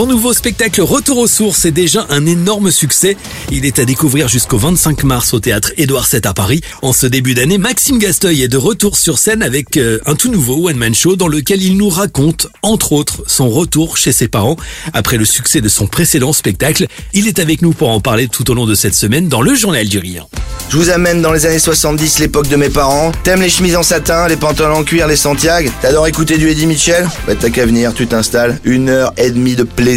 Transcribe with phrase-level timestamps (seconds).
[0.00, 3.18] Son nouveau spectacle Retour aux sources est déjà un énorme succès.
[3.50, 6.62] Il est à découvrir jusqu'au 25 mars au théâtre Édouard VII à Paris.
[6.80, 10.30] En ce début d'année, Maxime Gasteuil est de retour sur scène avec euh, un tout
[10.30, 14.56] nouveau one-man show dans lequel il nous raconte, entre autres, son retour chez ses parents
[14.94, 16.86] après le succès de son précédent spectacle.
[17.12, 19.54] Il est avec nous pour en parler tout au long de cette semaine dans le
[19.54, 20.28] Journal du Rire.
[20.70, 23.12] Je vous amène dans les années 70, l'époque de mes parents.
[23.22, 25.68] T'aimes les chemises en satin, les pantalons en cuir, les Santiago?
[25.82, 27.06] T'adores écouter du Eddie Mitchell?
[27.26, 28.58] Bah t'as qu'à venir, tu t'installes.
[28.64, 29.89] Une heure et demie de plaisir.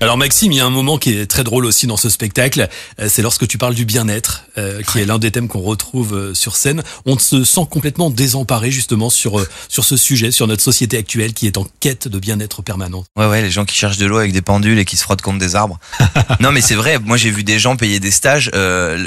[0.00, 2.68] Alors Maxime, il y a un moment qui est très drôle aussi dans ce spectacle,
[3.00, 6.14] euh, c'est lorsque tu parles du bien-être, euh, qui est l'un des thèmes qu'on retrouve
[6.14, 6.84] euh, sur scène.
[7.04, 11.48] On se sent complètement désemparé justement sur sur ce sujet, sur notre société actuelle qui
[11.48, 13.04] est en quête de bien-être permanent.
[13.16, 15.22] Ouais ouais, les gens qui cherchent de l'eau avec des pendules et qui se frottent
[15.22, 15.80] contre des arbres.
[16.40, 18.52] non mais c'est vrai, moi j'ai vu des gens payer des stages.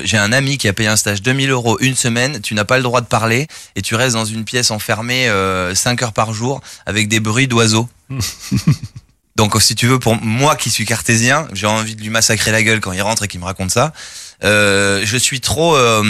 [0.03, 2.41] j'ai un ami qui a payé un stage 2000 euros une semaine.
[2.41, 5.29] Tu n'as pas le droit de parler et tu restes dans une pièce enfermée
[5.73, 7.87] 5 heures par jour avec des bruits d'oiseaux.
[9.35, 12.63] Donc si tu veux, pour moi qui suis cartésien, j'ai envie de lui massacrer la
[12.63, 13.91] gueule quand il rentre et qu'il me raconte ça.
[14.43, 16.09] Euh, je suis trop euh,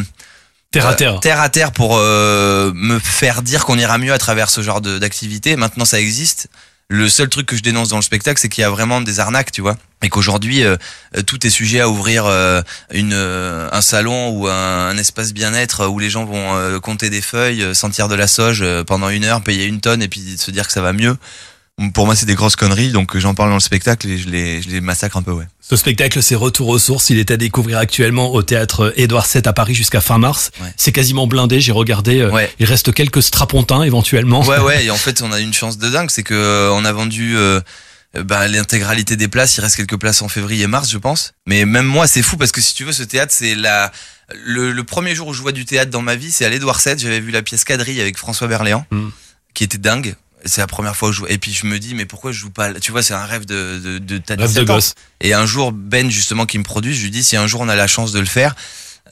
[0.72, 4.20] terre à terre, terre à terre pour euh, me faire dire qu'on ira mieux à
[4.20, 5.56] travers ce genre d'activité.
[5.56, 6.50] Maintenant, ça existe.
[6.88, 9.20] Le seul truc que je dénonce dans le spectacle, c'est qu'il y a vraiment des
[9.20, 10.78] arnaques, tu vois, et qu'aujourd'hui euh,
[11.26, 15.98] tout est sujet à ouvrir euh, une un salon ou un, un espace bien-être où
[15.98, 19.82] les gens vont compter des feuilles, sentir de la sauge pendant une heure, payer une
[19.82, 21.18] tonne et puis se dire que ça va mieux
[21.94, 24.62] pour moi, c'est des grosses conneries, donc j'en parle dans le spectacle et je les,
[24.62, 25.46] je les massacre un peu, ouais.
[25.68, 27.10] Ce spectacle, c'est Retour aux sources.
[27.10, 30.52] Il est à découvrir actuellement au théâtre Édouard VII à Paris jusqu'à fin mars.
[30.78, 31.60] C'est quasiment blindé.
[31.60, 32.22] J'ai regardé.
[32.22, 34.44] Euh, il reste quelques strapontins éventuellement.
[34.44, 34.86] Ouais, ouais.
[34.86, 37.36] Et en fait, on a une chance de dingue, c'est que euh, on a vendu.
[37.36, 37.62] Euh,
[38.14, 41.34] bah, l'intégralité des places, il reste quelques places en février et mars, je pense.
[41.48, 43.92] Mais même moi, c'est fou parce que si tu veux, ce théâtre, c'est la
[44.34, 46.80] le, le, premier jour où je vois du théâtre dans ma vie, c'est à l'Édouard
[46.80, 46.98] VII.
[46.98, 49.10] J'avais vu la pièce Quadrille avec François Berléand, mm.
[49.54, 51.28] qui était dingue c'est la première fois que je joue.
[51.28, 52.74] Et puis je me dis, mais pourquoi je joue pas?
[52.76, 54.94] Tu vois, c'est un rêve de, de, de, rêve de gosse.
[55.22, 57.70] Et un jour, Ben, justement, qui me produit, je lui dis, si un jour on
[57.70, 58.56] a la chance de le faire,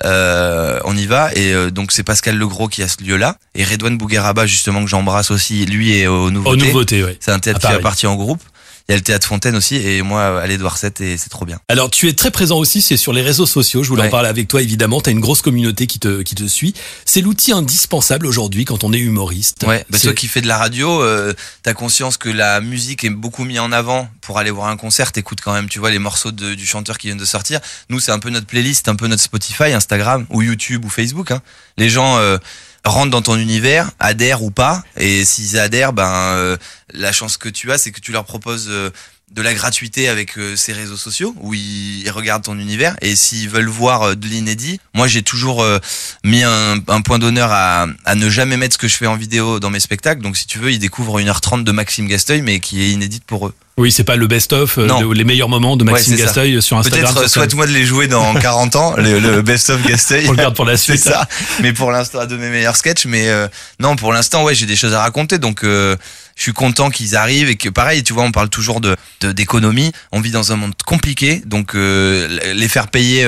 [0.06, 1.34] euh, on y va.
[1.36, 3.38] Et euh, donc c'est Pascal Legros qui a ce lieu-là.
[3.56, 6.62] Et Redouane Bougueraba, justement, que j'embrasse aussi, lui est au Nouveauté.
[6.62, 7.18] Au Nouveauté, oui.
[7.20, 8.42] C'est un théâtre qui appartient au groupe.
[8.90, 11.46] Il y a le théâtre Fontaine aussi et moi à l'Edouard 7 et c'est trop
[11.46, 11.58] bien.
[11.70, 13.82] Alors tu es très présent aussi, c'est sur les réseaux sociaux.
[13.82, 15.00] Je voulais en parler avec toi évidemment.
[15.00, 16.74] Tu as une grosse communauté qui te qui te suit.
[17.06, 19.64] C'est l'outil indispensable aujourd'hui quand on est humoriste.
[19.66, 19.86] Ouais.
[19.90, 23.46] Bah, toi qui fais de la radio, euh, t'as conscience que la musique est beaucoup
[23.46, 25.14] mise en avant pour aller voir un concert.
[25.14, 27.62] T'écoutes quand même, tu vois, les morceaux de, du chanteur qui viennent de sortir.
[27.90, 31.32] Nous c'est un peu notre playlist, un peu notre Spotify, Instagram ou YouTube ou Facebook.
[31.32, 31.42] Hein.
[31.78, 32.38] Les gens euh,
[32.84, 34.84] rentrent dans ton univers, adhèrent ou pas.
[34.98, 36.58] Et s'ils adhèrent, ben euh,
[36.94, 38.90] la chance que tu as, c'est que tu leur proposes euh,
[39.32, 43.50] de la gratuité avec euh, ces réseaux sociaux où ils, regardent ton univers et s'ils
[43.50, 45.66] veulent voir de l'inédit, moi j'ai toujours
[46.24, 49.60] mis un, point d'honneur à, à, ne jamais mettre ce que je fais en vidéo
[49.60, 50.22] dans mes spectacles.
[50.22, 53.48] Donc si tu veux, ils découvrent 1h30 de Maxime Gasteuil mais qui est inédite pour
[53.48, 53.56] eux.
[53.76, 57.12] Oui, c'est pas le best-of, euh, les meilleurs moments de Maxime Gasteuil sur Instagram.
[57.12, 60.28] Peut-être souhaite-moi de les jouer dans 40 ans, le, best-of Gasteuil.
[60.28, 61.00] On le garde pour la suite.
[61.00, 61.28] c'est ça.
[61.62, 63.06] Mais pour l'instant, de mes meilleurs sketchs.
[63.06, 63.48] Mais euh,
[63.80, 65.40] non, pour l'instant, ouais, j'ai des choses à raconter.
[65.40, 65.96] Donc, euh,
[66.36, 69.92] je suis content qu'ils arrivent et que, pareil, tu vois, on parle toujours de d'économie.
[70.12, 73.28] on vit dans un monde compliqué, donc les faire payer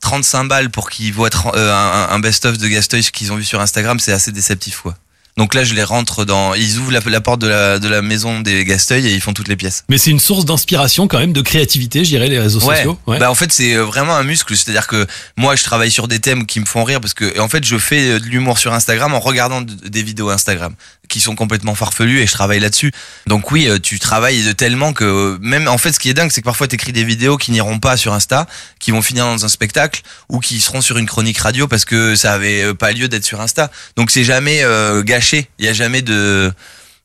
[0.00, 4.00] 35 balles pour qu'ils voient un, un best-of de Gasteuil qu'ils ont vu sur Instagram,
[4.00, 4.96] c'est assez déceptif, quoi.
[5.36, 6.54] Donc là, je les rentre dans.
[6.54, 9.48] Ils ouvrent la, porte de la, de la maison des Gasteuil et ils font toutes
[9.48, 9.84] les pièces.
[9.90, 12.98] Mais c'est une source d'inspiration quand même, de créativité, je dirais, les réseaux sociaux.
[13.06, 13.18] Ouais.
[13.18, 14.56] Bah en fait, c'est euh, vraiment un muscle.
[14.56, 17.48] C'est-à-dire que moi, je travaille sur des thèmes qui me font rire parce que, en
[17.48, 20.74] fait, je fais euh, de l'humour sur Instagram en regardant des vidéos Instagram
[21.08, 22.92] qui sont complètement farfelus et je travaille là-dessus.
[23.26, 26.40] Donc oui, euh, tu travailles tellement que même en fait ce qui est dingue c'est
[26.40, 28.46] que parfois tu écris des vidéos qui n'iront pas sur Insta,
[28.78, 32.14] qui vont finir dans un spectacle ou qui seront sur une chronique radio parce que
[32.16, 33.70] ça avait euh, pas lieu d'être sur Insta.
[33.96, 36.52] Donc c'est jamais euh, gâché, il y a jamais de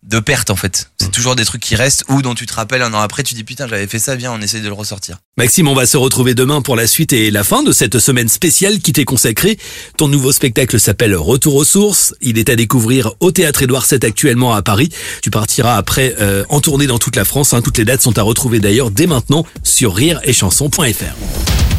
[0.04, 0.90] de perte en fait.
[1.00, 1.12] C'est mm.
[1.12, 3.44] toujours des trucs qui restent ou dont tu te rappelles un an après, tu dis
[3.44, 5.18] putain j'avais fait ça, viens on essaye de le ressortir.
[5.38, 8.30] Maxime, on va se retrouver demain pour la suite et la fin de cette semaine
[8.30, 9.58] spéciale qui t'est consacrée.
[9.98, 12.14] Ton nouveau spectacle s'appelle Retour aux sources.
[12.22, 14.90] Il est à découvrir au Théâtre Édouard VII actuellement à Paris.
[15.22, 17.54] Tu partiras après euh, en tournée dans toute la France.
[17.54, 17.62] Hein.
[17.62, 21.71] Toutes les dates sont à retrouver d'ailleurs dès maintenant sur rireetchanson.fr.